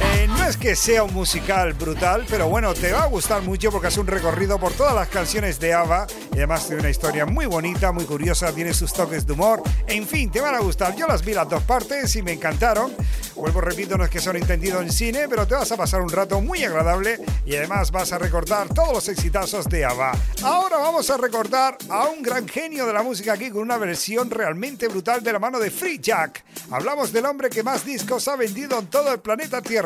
Eh, 0.00 0.26
no 0.28 0.44
es 0.44 0.56
que 0.56 0.76
sea 0.76 1.04
un 1.04 1.14
musical 1.14 1.72
brutal, 1.72 2.26
pero 2.28 2.48
bueno, 2.48 2.74
te 2.74 2.92
va 2.92 3.04
a 3.04 3.06
gustar 3.06 3.42
mucho 3.42 3.70
porque 3.70 3.88
es 3.88 3.96
un 3.96 4.06
recorrido 4.06 4.58
por 4.58 4.72
todas 4.72 4.94
las 4.94 5.08
canciones 5.08 5.58
de 5.58 5.72
ABBA 5.72 6.06
y 6.32 6.36
además 6.36 6.66
tiene 6.66 6.80
una 6.80 6.90
historia 6.90 7.24
muy 7.24 7.46
bonita, 7.46 7.92
muy 7.92 8.04
curiosa, 8.04 8.52
tiene 8.52 8.74
sus 8.74 8.92
toques 8.92 9.26
de 9.26 9.32
humor. 9.32 9.62
En 9.86 10.06
fin, 10.06 10.30
te 10.30 10.40
van 10.40 10.54
a 10.54 10.60
gustar. 10.60 10.94
Yo 10.96 11.06
las 11.06 11.24
vi 11.24 11.32
las 11.32 11.48
dos 11.48 11.62
partes 11.62 12.14
y 12.16 12.22
me 12.22 12.32
encantaron. 12.32 12.92
Vuelvo, 13.34 13.60
repito, 13.60 13.96
no 13.96 14.04
es 14.04 14.10
que 14.10 14.20
son 14.20 14.36
entendido 14.36 14.80
en 14.80 14.92
cine, 14.92 15.28
pero 15.28 15.46
te 15.46 15.54
vas 15.54 15.70
a 15.72 15.76
pasar 15.76 16.02
un 16.02 16.10
rato 16.10 16.40
muy 16.40 16.62
agradable 16.64 17.18
y 17.46 17.56
además 17.56 17.90
vas 17.90 18.12
a 18.12 18.18
recordar 18.18 18.68
todos 18.74 18.92
los 18.92 19.08
exitazos 19.08 19.66
de 19.68 19.84
ABBA. 19.84 20.12
Ahora 20.42 20.76
vamos 20.76 21.08
a 21.10 21.16
recordar 21.16 21.78
a 21.88 22.04
un 22.06 22.22
gran 22.22 22.46
genio 22.46 22.86
de 22.86 22.92
la 22.92 23.02
música 23.02 23.32
aquí 23.32 23.50
con 23.50 23.62
una 23.62 23.78
versión 23.78 24.30
realmente 24.30 24.88
brutal 24.88 25.22
de 25.22 25.32
la 25.32 25.38
mano 25.38 25.58
de 25.58 25.70
Free 25.70 25.98
Jack. 25.98 26.44
Hablamos 26.70 27.12
del 27.12 27.26
hombre 27.26 27.48
que 27.48 27.62
más 27.62 27.84
discos 27.84 28.28
ha 28.28 28.36
vendido 28.36 28.78
en 28.78 28.86
todo 28.88 29.12
el 29.12 29.20
planeta 29.20 29.62
Tierra. 29.62 29.85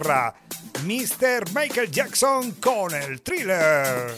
Mr. 0.85 1.53
Michael 1.55 1.91
Jackson 1.91 2.53
con 2.53 2.95
el 2.95 3.21
thriller. 3.21 4.11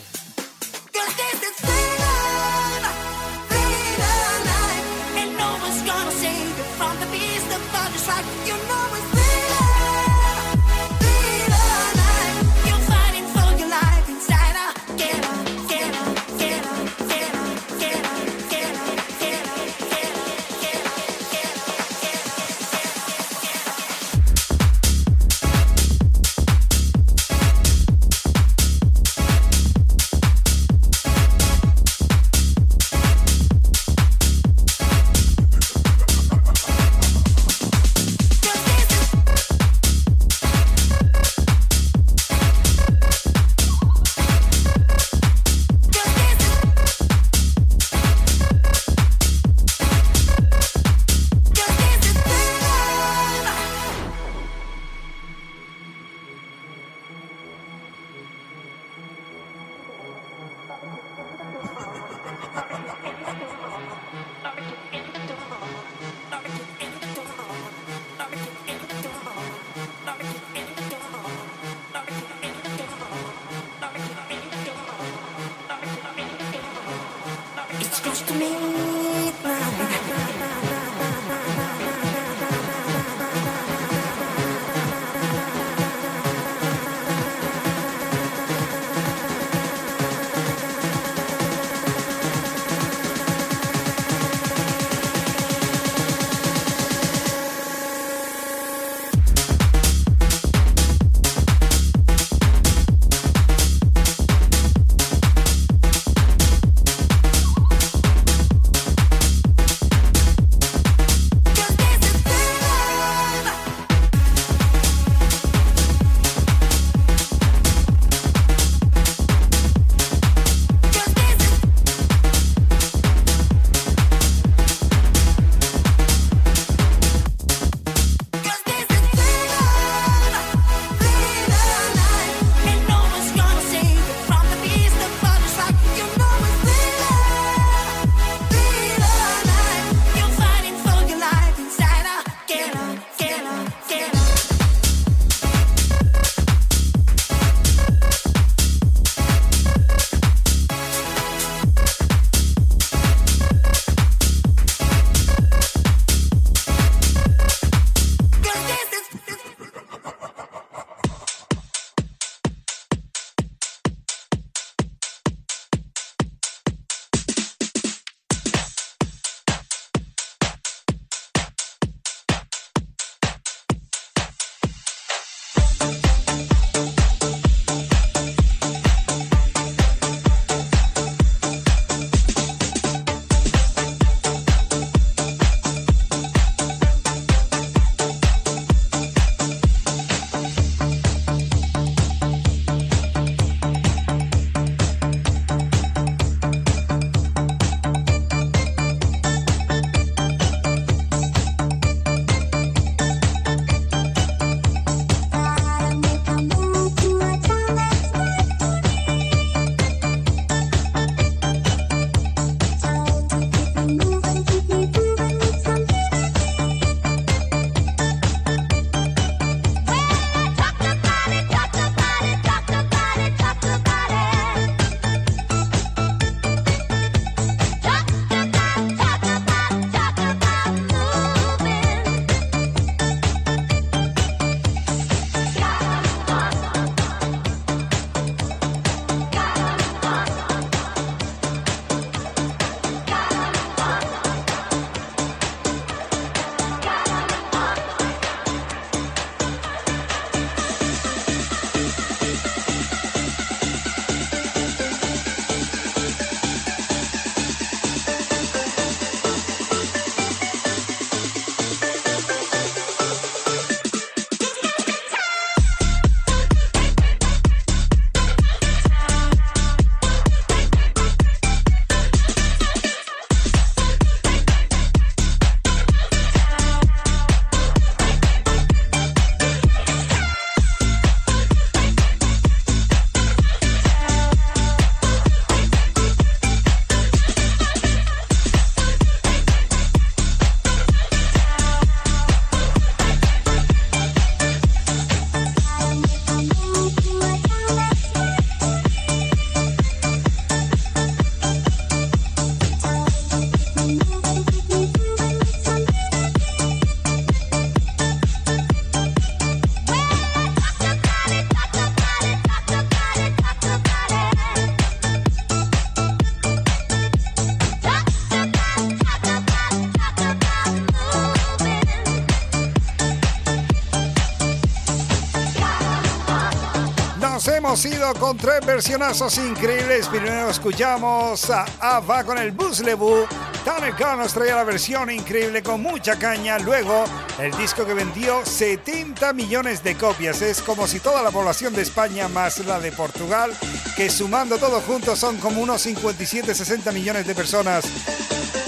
Con 328.18 328.36
tres 328.36 328.64
versionazos 328.64 329.38
increíbles. 329.38 330.08
Primero 330.08 330.50
escuchamos 330.50 331.50
a 331.50 331.64
Ava 331.80 332.24
con 332.24 332.38
el 332.38 332.52
Bus 332.52 332.80
Lebu. 332.80 333.26
Tanner 333.64 333.94
Khan 333.94 334.18
nos 334.18 334.32
traía 334.32 334.56
la 334.56 334.64
versión 334.64 335.10
increíble 335.10 335.62
con 335.62 335.82
mucha 335.82 336.18
caña. 336.18 336.58
Luego, 336.58 337.04
el 337.38 337.56
disco 337.56 337.84
que 337.84 337.94
vendió 337.94 338.44
70 338.44 339.32
millones 339.32 339.82
de 339.84 339.96
copias. 339.96 340.42
Es 340.42 340.62
como 340.62 340.86
si 340.86 341.00
toda 341.00 341.22
la 341.22 341.30
población 341.30 341.74
de 341.74 341.82
España 341.82 342.28
más 342.28 342.58
la 342.66 342.80
de 342.80 342.92
Portugal, 342.92 343.52
que 343.96 344.10
sumando 344.10 344.58
todo 344.58 344.80
juntos 344.80 345.18
son 345.18 345.36
como 345.38 345.60
unos 345.60 345.86
57-60 345.86 346.92
millones 346.92 347.26
de 347.26 347.34
personas 347.34 347.84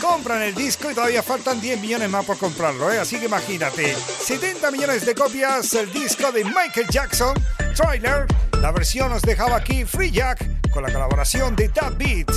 compran 0.01 0.43
el 0.43 0.55
disco 0.55 0.91
y 0.91 0.95
todavía 0.95 1.23
faltan 1.23 1.61
10 1.61 1.81
millones 1.81 2.11
más 2.11 2.27
por 2.27 2.37
comprarlo, 2.37 2.93
¿eh? 2.93 2.99
así 2.99 3.19
que 3.19 3.25
imagínate, 3.25 3.95
70 3.95 4.71
millones 4.71 5.07
de 5.07 5.15
copias, 5.15 5.73
el 5.75 5.91
disco 5.91 6.31
de 6.31 6.45
Michael 6.45 6.87
Jackson, 6.91 7.35
Trailer, 7.75 8.27
la 8.65 8.73
versión 8.73 9.11
nos 9.11 9.21
dejaba 9.21 9.57
aquí 9.57 9.85
Free 9.85 10.11
Jack 10.11 10.71
con 10.71 10.83
la 10.83 10.91
colaboración 10.91 11.55
de 11.55 11.69
That 11.69 11.99
Beat. 11.99 12.31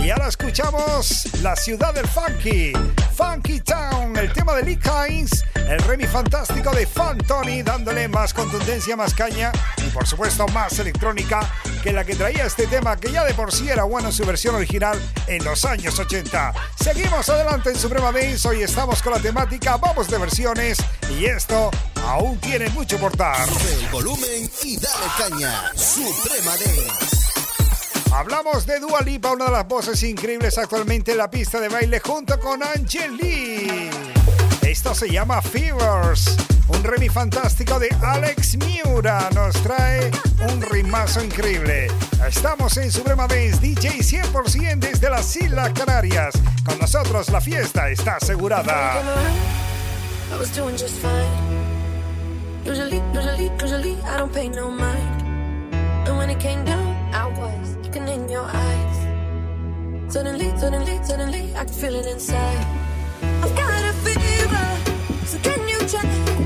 Y 0.00 0.10
ahora 0.10 0.28
escuchamos 0.28 1.28
La 1.42 1.56
Ciudad 1.56 1.92
del 1.92 2.06
Funky, 2.06 2.72
Funky 3.16 3.58
Town, 3.58 4.16
el 4.16 4.32
tema 4.32 4.54
de 4.54 4.62
Lee 4.62 4.78
Hines, 4.78 5.44
el 5.72 5.78
remix 5.84 6.10
fantástico 6.10 6.70
de 6.72 6.86
Fan 6.86 7.16
Tony, 7.18 7.62
dándole 7.62 8.06
más 8.06 8.34
contundencia, 8.34 8.94
más 8.94 9.14
caña 9.14 9.50
y 9.78 9.88
por 9.88 10.06
supuesto 10.06 10.46
más 10.48 10.78
electrónica 10.78 11.40
que 11.82 11.92
la 11.92 12.04
que 12.04 12.14
traía 12.14 12.44
este 12.44 12.66
tema, 12.66 12.96
que 12.98 13.10
ya 13.10 13.24
de 13.24 13.32
por 13.32 13.50
sí 13.50 13.70
era 13.70 13.84
bueno 13.84 14.08
en 14.08 14.12
su 14.12 14.26
versión 14.26 14.54
original 14.54 15.00
en 15.26 15.42
los 15.44 15.64
años 15.64 15.98
80. 15.98 16.52
Seguimos 16.78 17.26
adelante 17.30 17.70
en 17.70 17.78
Suprema 17.78 18.12
Dance, 18.12 18.46
hoy 18.46 18.62
estamos 18.62 19.02
con 19.02 19.14
la 19.14 19.18
temática 19.18 19.78
Vamos 19.78 20.08
de 20.08 20.18
versiones 20.18 20.76
y 21.18 21.24
esto 21.24 21.70
aún 22.06 22.38
tiene 22.38 22.68
mucho 22.70 22.98
por 22.98 23.16
dar. 23.16 23.48
Sube 23.48 23.72
el 23.72 23.88
volumen 23.88 24.50
y 24.64 24.76
dale 24.76 25.06
caña. 25.16 25.72
Suprema 25.74 26.50
Dance. 26.50 27.32
Hablamos 28.12 28.66
de 28.66 28.78
Dua 28.78 29.00
Lipa, 29.00 29.30
una 29.30 29.46
de 29.46 29.52
las 29.52 29.66
voces 29.66 30.02
increíbles 30.02 30.58
actualmente 30.58 31.12
en 31.12 31.18
la 31.18 31.30
pista 31.30 31.58
de 31.60 31.70
baile 31.70 31.98
junto 32.00 32.38
con 32.38 32.62
Angeli. 32.62 34.11
Esto 34.72 34.94
se 34.94 35.10
llama 35.10 35.42
Fevers, 35.42 36.34
un 36.68 36.82
remix 36.82 37.12
fantástico 37.12 37.78
de 37.78 37.94
Alex 38.00 38.56
Miura. 38.56 39.28
Nos 39.34 39.62
trae 39.62 40.10
un 40.50 40.62
rimazo 40.62 41.22
increíble. 41.22 41.88
Estamos 42.26 42.78
en 42.78 42.90
Suprema 42.90 43.26
Dance, 43.26 43.58
DJ 43.60 43.98
100% 43.98 44.78
desde 44.78 45.10
las 45.10 45.36
Islas 45.36 45.72
Canarias. 45.74 46.32
Con 46.64 46.78
nosotros 46.78 47.28
la 47.28 47.42
fiesta 47.42 47.90
está 47.90 48.16
asegurada. 48.16 48.94
Suddenly, 60.08 60.52
suddenly, 60.58 60.98
suddenly, 61.02 61.54
I 61.56 61.64
feel 61.66 61.94
it 61.94 62.06
inside. 62.06 62.81
So 65.32 65.38
can 65.38 65.66
you 65.66 65.78
check? 65.88 66.41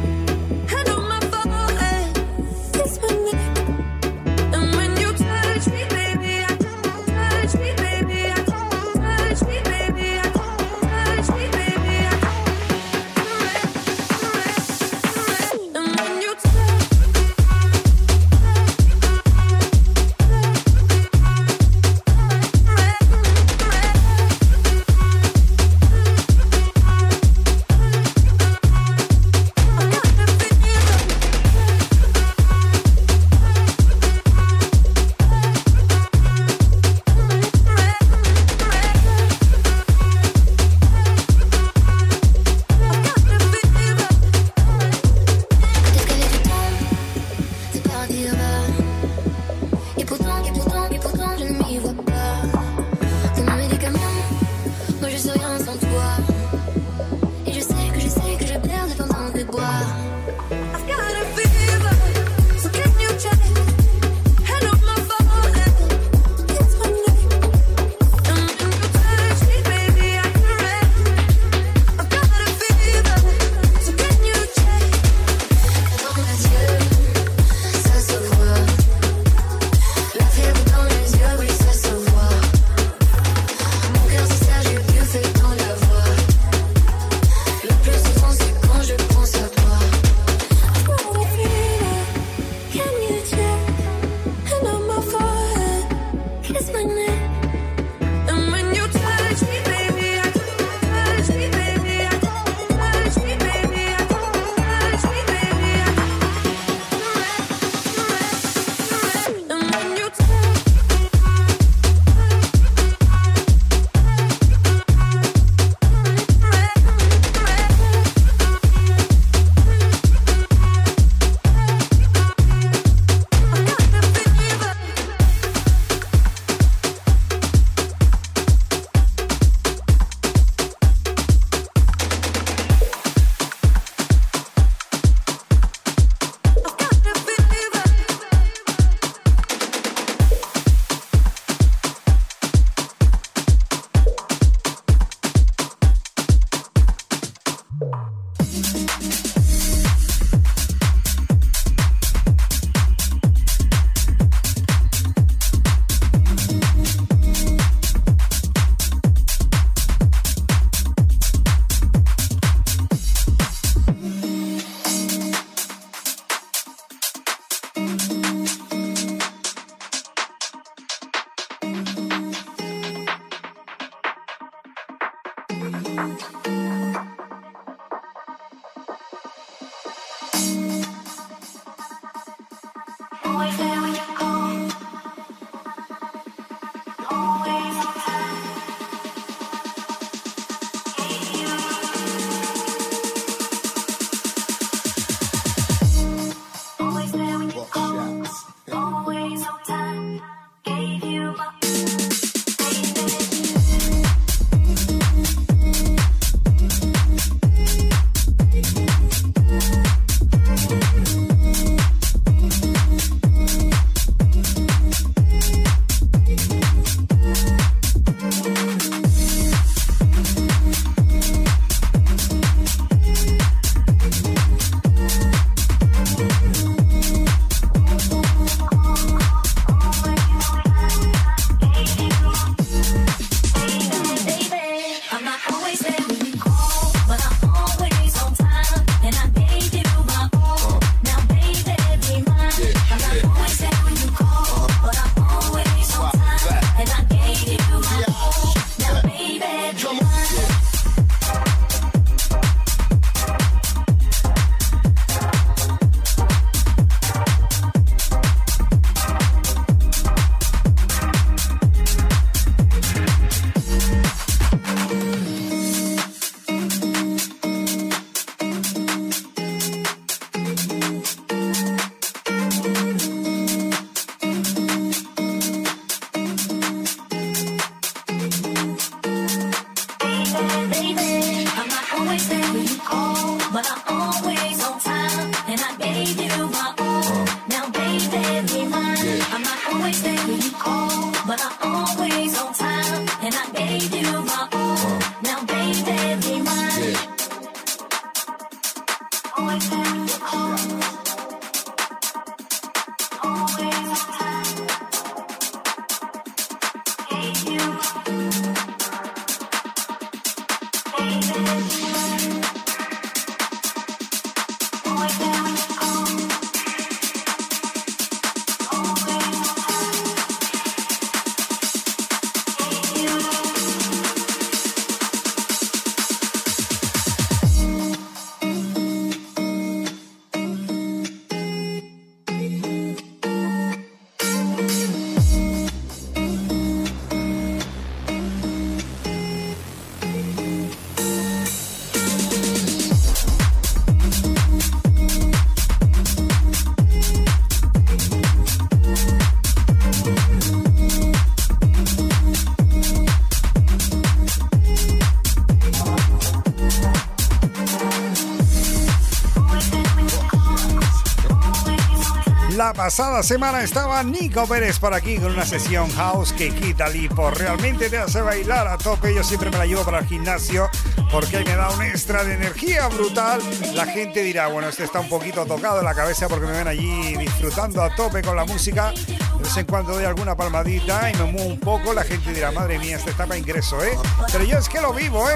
Pasada 362.87 363.25
semana 363.25 363.65
estaba 363.65 364.01
Nico 364.05 364.47
Pérez 364.47 364.79
por 364.79 364.95
aquí 364.95 365.17
con 365.17 365.33
una 365.33 365.45
sesión 365.45 365.91
house 365.97 366.33
que 366.33 366.55
quita 366.55 366.89
lipo. 366.89 367.33
Realmente 367.33 367.91
te 367.91 367.99
hace 367.99 368.21
bailar 368.21 368.69
a 368.69 368.79
tope. 368.79 369.13
Yo 369.13 369.25
siempre 369.25 369.51
me 369.51 369.59
la 369.59 369.67
llevo 369.67 369.85
para 369.85 369.99
el 369.99 370.07
gimnasio 370.07 370.71
porque 371.11 371.41
me 371.41 371.57
da 371.57 371.69
un 371.71 371.83
extra 371.83 372.23
de 372.23 372.35
energía 372.35 372.87
brutal. 372.87 373.41
La 373.75 373.87
gente 373.87 374.23
dirá, 374.23 374.47
bueno, 374.47 374.69
este 374.69 374.85
está 374.85 375.01
un 375.01 375.09
poquito 375.09 375.45
tocado 375.47 375.81
en 375.81 375.85
la 375.85 375.97
cabeza 375.97 376.29
porque 376.29 376.47
me 376.47 376.53
ven 376.53 376.69
allí 376.69 377.17
disfrutando 377.17 377.83
a 377.83 377.93
tope 377.93 378.23
con 378.23 378.37
la 378.37 378.45
música. 378.45 378.93
De 378.93 379.43
vez 379.43 379.57
en 379.57 379.67
cuando 379.67 379.95
doy 379.95 380.05
alguna 380.05 380.37
palmadita 380.37 381.11
y 381.11 381.17
me 381.17 381.25
muevo 381.25 381.49
un 381.49 381.59
poco. 381.59 381.93
La 381.93 382.05
gente 382.05 382.33
dirá, 382.33 382.53
madre 382.53 382.79
mía, 382.79 382.99
este 382.99 383.11
está 383.11 383.27
para 383.27 383.37
ingreso, 383.37 383.83
¿eh? 383.83 383.99
Pero 384.31 384.45
yo 384.45 384.59
es 384.59 384.69
que 384.69 384.81
lo 384.81 384.93
vivo, 384.93 385.29
¿eh? 385.29 385.35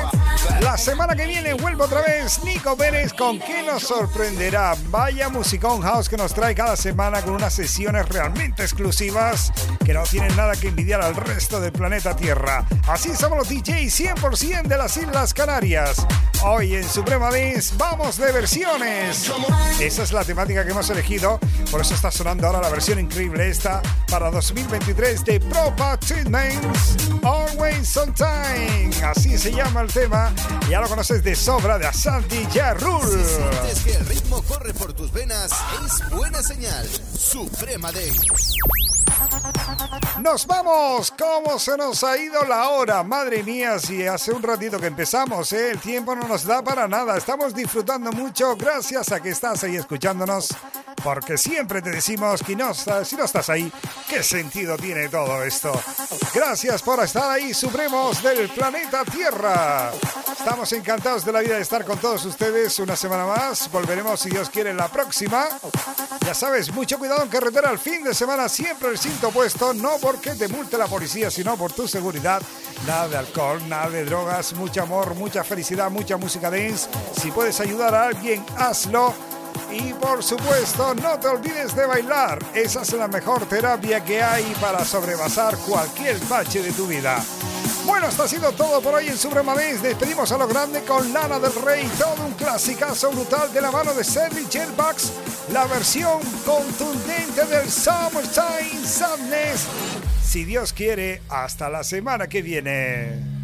La 0.60 0.76
semana 0.76 1.14
que 1.14 1.26
viene 1.26 1.54
vuelvo 1.54 1.84
otra 1.84 2.02
vez 2.02 2.42
Nico 2.44 2.76
Pérez 2.76 3.12
con 3.12 3.38
qué 3.38 3.62
nos 3.62 3.82
sorprenderá. 3.82 4.74
Vaya 4.88 5.28
musicón 5.28 5.80
house 5.82 6.08
que 6.08 6.16
nos 6.16 6.34
trae 6.34 6.54
cada 6.54 6.76
semana 6.76 7.22
con 7.22 7.34
unas 7.34 7.52
sesiones 7.52 8.08
realmente 8.08 8.62
exclusivas 8.62 9.52
que 9.84 9.94
no 9.94 10.02
tienen 10.04 10.34
nada 10.36 10.54
que 10.56 10.68
envidiar 10.68 11.02
al 11.02 11.16
resto 11.16 11.60
del 11.60 11.72
planeta 11.72 12.14
Tierra. 12.16 12.66
Así 12.88 13.14
somos 13.14 13.38
los 13.38 13.48
DJs 13.48 14.00
100% 14.00 14.62
de 14.62 14.78
las 14.78 14.96
Islas 14.96 15.34
Canarias. 15.34 16.06
Hoy 16.42 16.74
en 16.74 16.88
Suprema 16.88 17.30
Dance 17.30 17.74
vamos 17.76 18.16
de 18.16 18.32
versiones. 18.32 19.30
Esa 19.78 20.02
es 20.02 20.12
la 20.12 20.24
temática 20.24 20.64
que 20.64 20.70
hemos 20.70 20.88
elegido, 20.88 21.38
por 21.70 21.82
eso 21.82 21.94
está 21.94 22.10
sonando 22.10 22.46
ahora 22.46 22.60
la 22.60 22.70
versión 22.70 22.98
increíble 22.98 23.48
esta 23.48 23.82
para 24.10 24.30
2023 24.30 25.24
de 25.24 25.40
Propa 25.40 25.98
Treatments 25.98 26.96
Always 27.22 27.96
on 27.96 28.14
Time. 28.14 28.90
Así 29.04 29.36
se 29.36 29.52
llama 29.52 29.82
el 29.82 29.92
tema. 29.92 30.29
Ya 30.68 30.80
lo 30.80 30.88
conoces 30.88 31.22
de 31.24 31.34
sobra 31.34 31.78
de 31.78 31.86
Asanti 31.86 32.46
Ya 32.52 32.74
Rule. 32.74 33.24
Si 33.24 33.34
sientes 33.34 33.80
que 33.84 33.92
el 33.94 34.06
ritmo 34.06 34.42
corre 34.42 34.72
por 34.72 34.92
tus 34.92 35.12
venas, 35.12 35.50
es 35.84 36.10
buena 36.10 36.42
señal. 36.42 36.88
Suprema 37.18 37.90
Dance. 37.90 38.54
Nos 40.20 40.46
vamos, 40.46 41.12
¿cómo 41.18 41.58
se 41.58 41.76
nos 41.76 42.04
ha 42.04 42.16
ido 42.18 42.44
la 42.44 42.68
hora? 42.70 43.02
Madre 43.02 43.42
mía, 43.42 43.78
si 43.78 44.06
hace 44.06 44.32
un 44.32 44.42
ratito 44.42 44.78
que 44.78 44.86
empezamos, 44.86 45.52
¿eh? 45.52 45.70
el 45.70 45.78
tiempo 45.78 46.14
no 46.14 46.28
nos 46.28 46.44
da 46.44 46.62
para 46.62 46.86
nada. 46.86 47.16
Estamos 47.16 47.54
disfrutando 47.54 48.12
mucho 48.12 48.56
gracias 48.56 49.12
a 49.12 49.20
que 49.20 49.30
estás 49.30 49.64
ahí 49.64 49.76
escuchándonos, 49.76 50.48
porque 51.02 51.36
siempre 51.38 51.82
te 51.82 51.90
decimos 51.90 52.42
que 52.42 52.56
no, 52.56 52.72
si 52.74 53.16
no 53.16 53.24
estás 53.24 53.48
ahí, 53.48 53.72
¿qué 54.08 54.22
sentido 54.22 54.76
tiene 54.76 55.08
todo 55.08 55.42
esto? 55.42 55.72
Gracias 56.34 56.82
por 56.82 57.02
estar 57.02 57.30
ahí, 57.30 57.54
Supremos 57.54 58.22
del 58.22 58.48
planeta 58.48 59.04
Tierra. 59.04 59.92
Estamos 60.32 60.72
encantados 60.72 61.24
de 61.24 61.32
la 61.32 61.40
vida 61.40 61.56
de 61.56 61.62
estar 61.62 61.84
con 61.84 61.98
todos 61.98 62.24
ustedes 62.24 62.78
una 62.78 62.96
semana 62.96 63.26
más. 63.26 63.70
Volveremos, 63.70 64.20
si 64.20 64.30
Dios 64.30 64.48
quiere, 64.48 64.72
la 64.72 64.88
próxima. 64.88 65.48
Ya 66.24 66.34
sabes, 66.34 66.72
mucho 66.72 66.98
cuidado 66.98 67.22
en 67.22 67.28
carretera 67.28 67.70
el 67.70 67.78
fin 67.78 68.02
de 68.02 68.14
semana, 68.14 68.48
siempre 68.48 68.88
el 68.88 68.98
cinto 68.98 69.30
puesto, 69.30 69.74
no 69.74 69.98
porque 70.00 70.34
te 70.34 70.48
multe 70.48 70.78
la 70.78 70.86
policía, 70.86 71.30
sino 71.30 71.56
por 71.56 71.72
tu 71.72 71.86
seguridad. 71.86 72.40
Nada 72.86 73.08
de 73.08 73.16
alcohol, 73.18 73.60
nada 73.68 73.90
de 73.90 74.04
drogas, 74.04 74.54
mucho 74.54 74.82
amor, 74.82 75.14
mucha 75.14 75.44
felicidad, 75.44 75.90
mucha 75.90 76.16
música 76.16 76.50
dance. 76.50 76.88
Si 77.20 77.30
puedes 77.30 77.60
ayudar 77.60 77.94
a 77.94 78.04
alguien, 78.04 78.44
hazlo. 78.56 79.29
Y 79.70 79.92
por 79.94 80.22
supuesto, 80.22 80.94
no 80.94 81.18
te 81.18 81.28
olvides 81.28 81.74
de 81.76 81.86
bailar. 81.86 82.38
Esa 82.54 82.82
es 82.82 82.92
la 82.92 83.08
mejor 83.08 83.46
terapia 83.46 84.04
que 84.04 84.22
hay 84.22 84.44
para 84.60 84.84
sobrepasar 84.84 85.56
cualquier 85.58 86.18
bache 86.28 86.62
de 86.62 86.72
tu 86.72 86.86
vida. 86.86 87.22
Bueno, 87.86 88.08
esto 88.08 88.24
ha 88.24 88.28
sido 88.28 88.52
todo 88.52 88.80
por 88.80 88.94
hoy 88.94 89.08
en 89.08 89.16
Suprema 89.16 89.54
Dance. 89.54 89.86
Despedimos 89.86 90.30
a 90.32 90.38
lo 90.38 90.46
grande 90.46 90.82
con 90.82 91.12
Lana 91.12 91.38
del 91.38 91.54
Rey, 91.54 91.90
todo 91.98 92.26
un 92.26 92.34
clasicazo 92.34 93.10
brutal 93.10 93.52
de 93.52 93.60
la 93.60 93.70
mano 93.70 93.94
de 93.94 94.04
Sergi 94.04 94.46
Jetbucks, 94.50 95.12
la 95.52 95.66
versión 95.66 96.20
contundente 96.44 97.44
del 97.46 97.70
Summertime 97.70 98.86
Sadness. 98.86 99.66
Si 100.24 100.44
Dios 100.44 100.72
quiere, 100.72 101.22
hasta 101.28 101.68
la 101.68 101.82
semana 101.82 102.28
que 102.28 102.42
viene. 102.42 103.39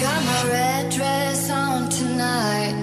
Got 0.00 0.24
my 0.24 0.42
red 0.50 0.90
dress 0.90 1.50
on 1.50 1.88
tonight, 1.88 2.74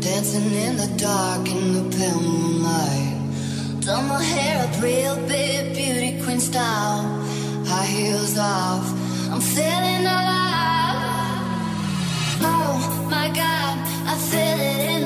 dancing 0.00 0.52
in 0.52 0.76
the 0.76 0.90
dark 0.96 1.48
in 1.48 1.72
the 1.72 1.96
pale 1.96 2.20
moonlight. 2.20 3.16
Done 3.80 4.08
my 4.08 4.22
hair 4.22 4.64
up 4.64 4.82
real 4.82 5.16
big, 5.26 5.74
beauty 5.74 6.22
queen 6.22 6.40
style, 6.40 7.02
high 7.66 7.86
heels 7.86 8.38
off. 8.38 8.86
I'm 9.32 9.40
feeling 9.40 10.04
alive. 10.06 11.42
Oh 12.42 13.08
my 13.10 13.28
God, 13.28 13.74
I 14.12 14.14
feel 14.30 14.58
it 14.70 14.80
in 14.96 15.01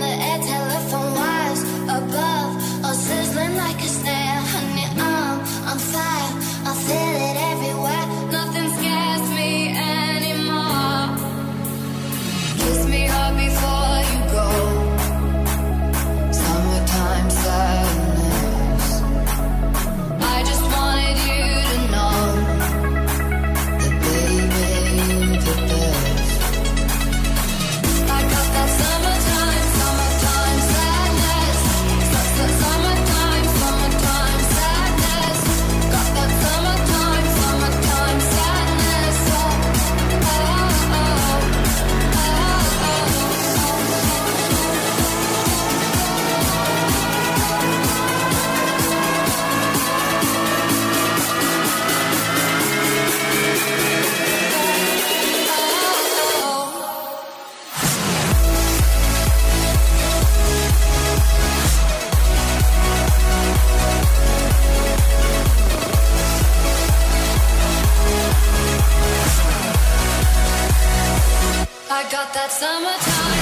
I 71.97 72.03
got 72.11 72.35
that 72.35 72.53
summertime. 72.53 73.36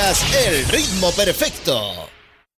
El 0.00 0.66
ritmo 0.68 1.12
perfecto. 1.12 2.09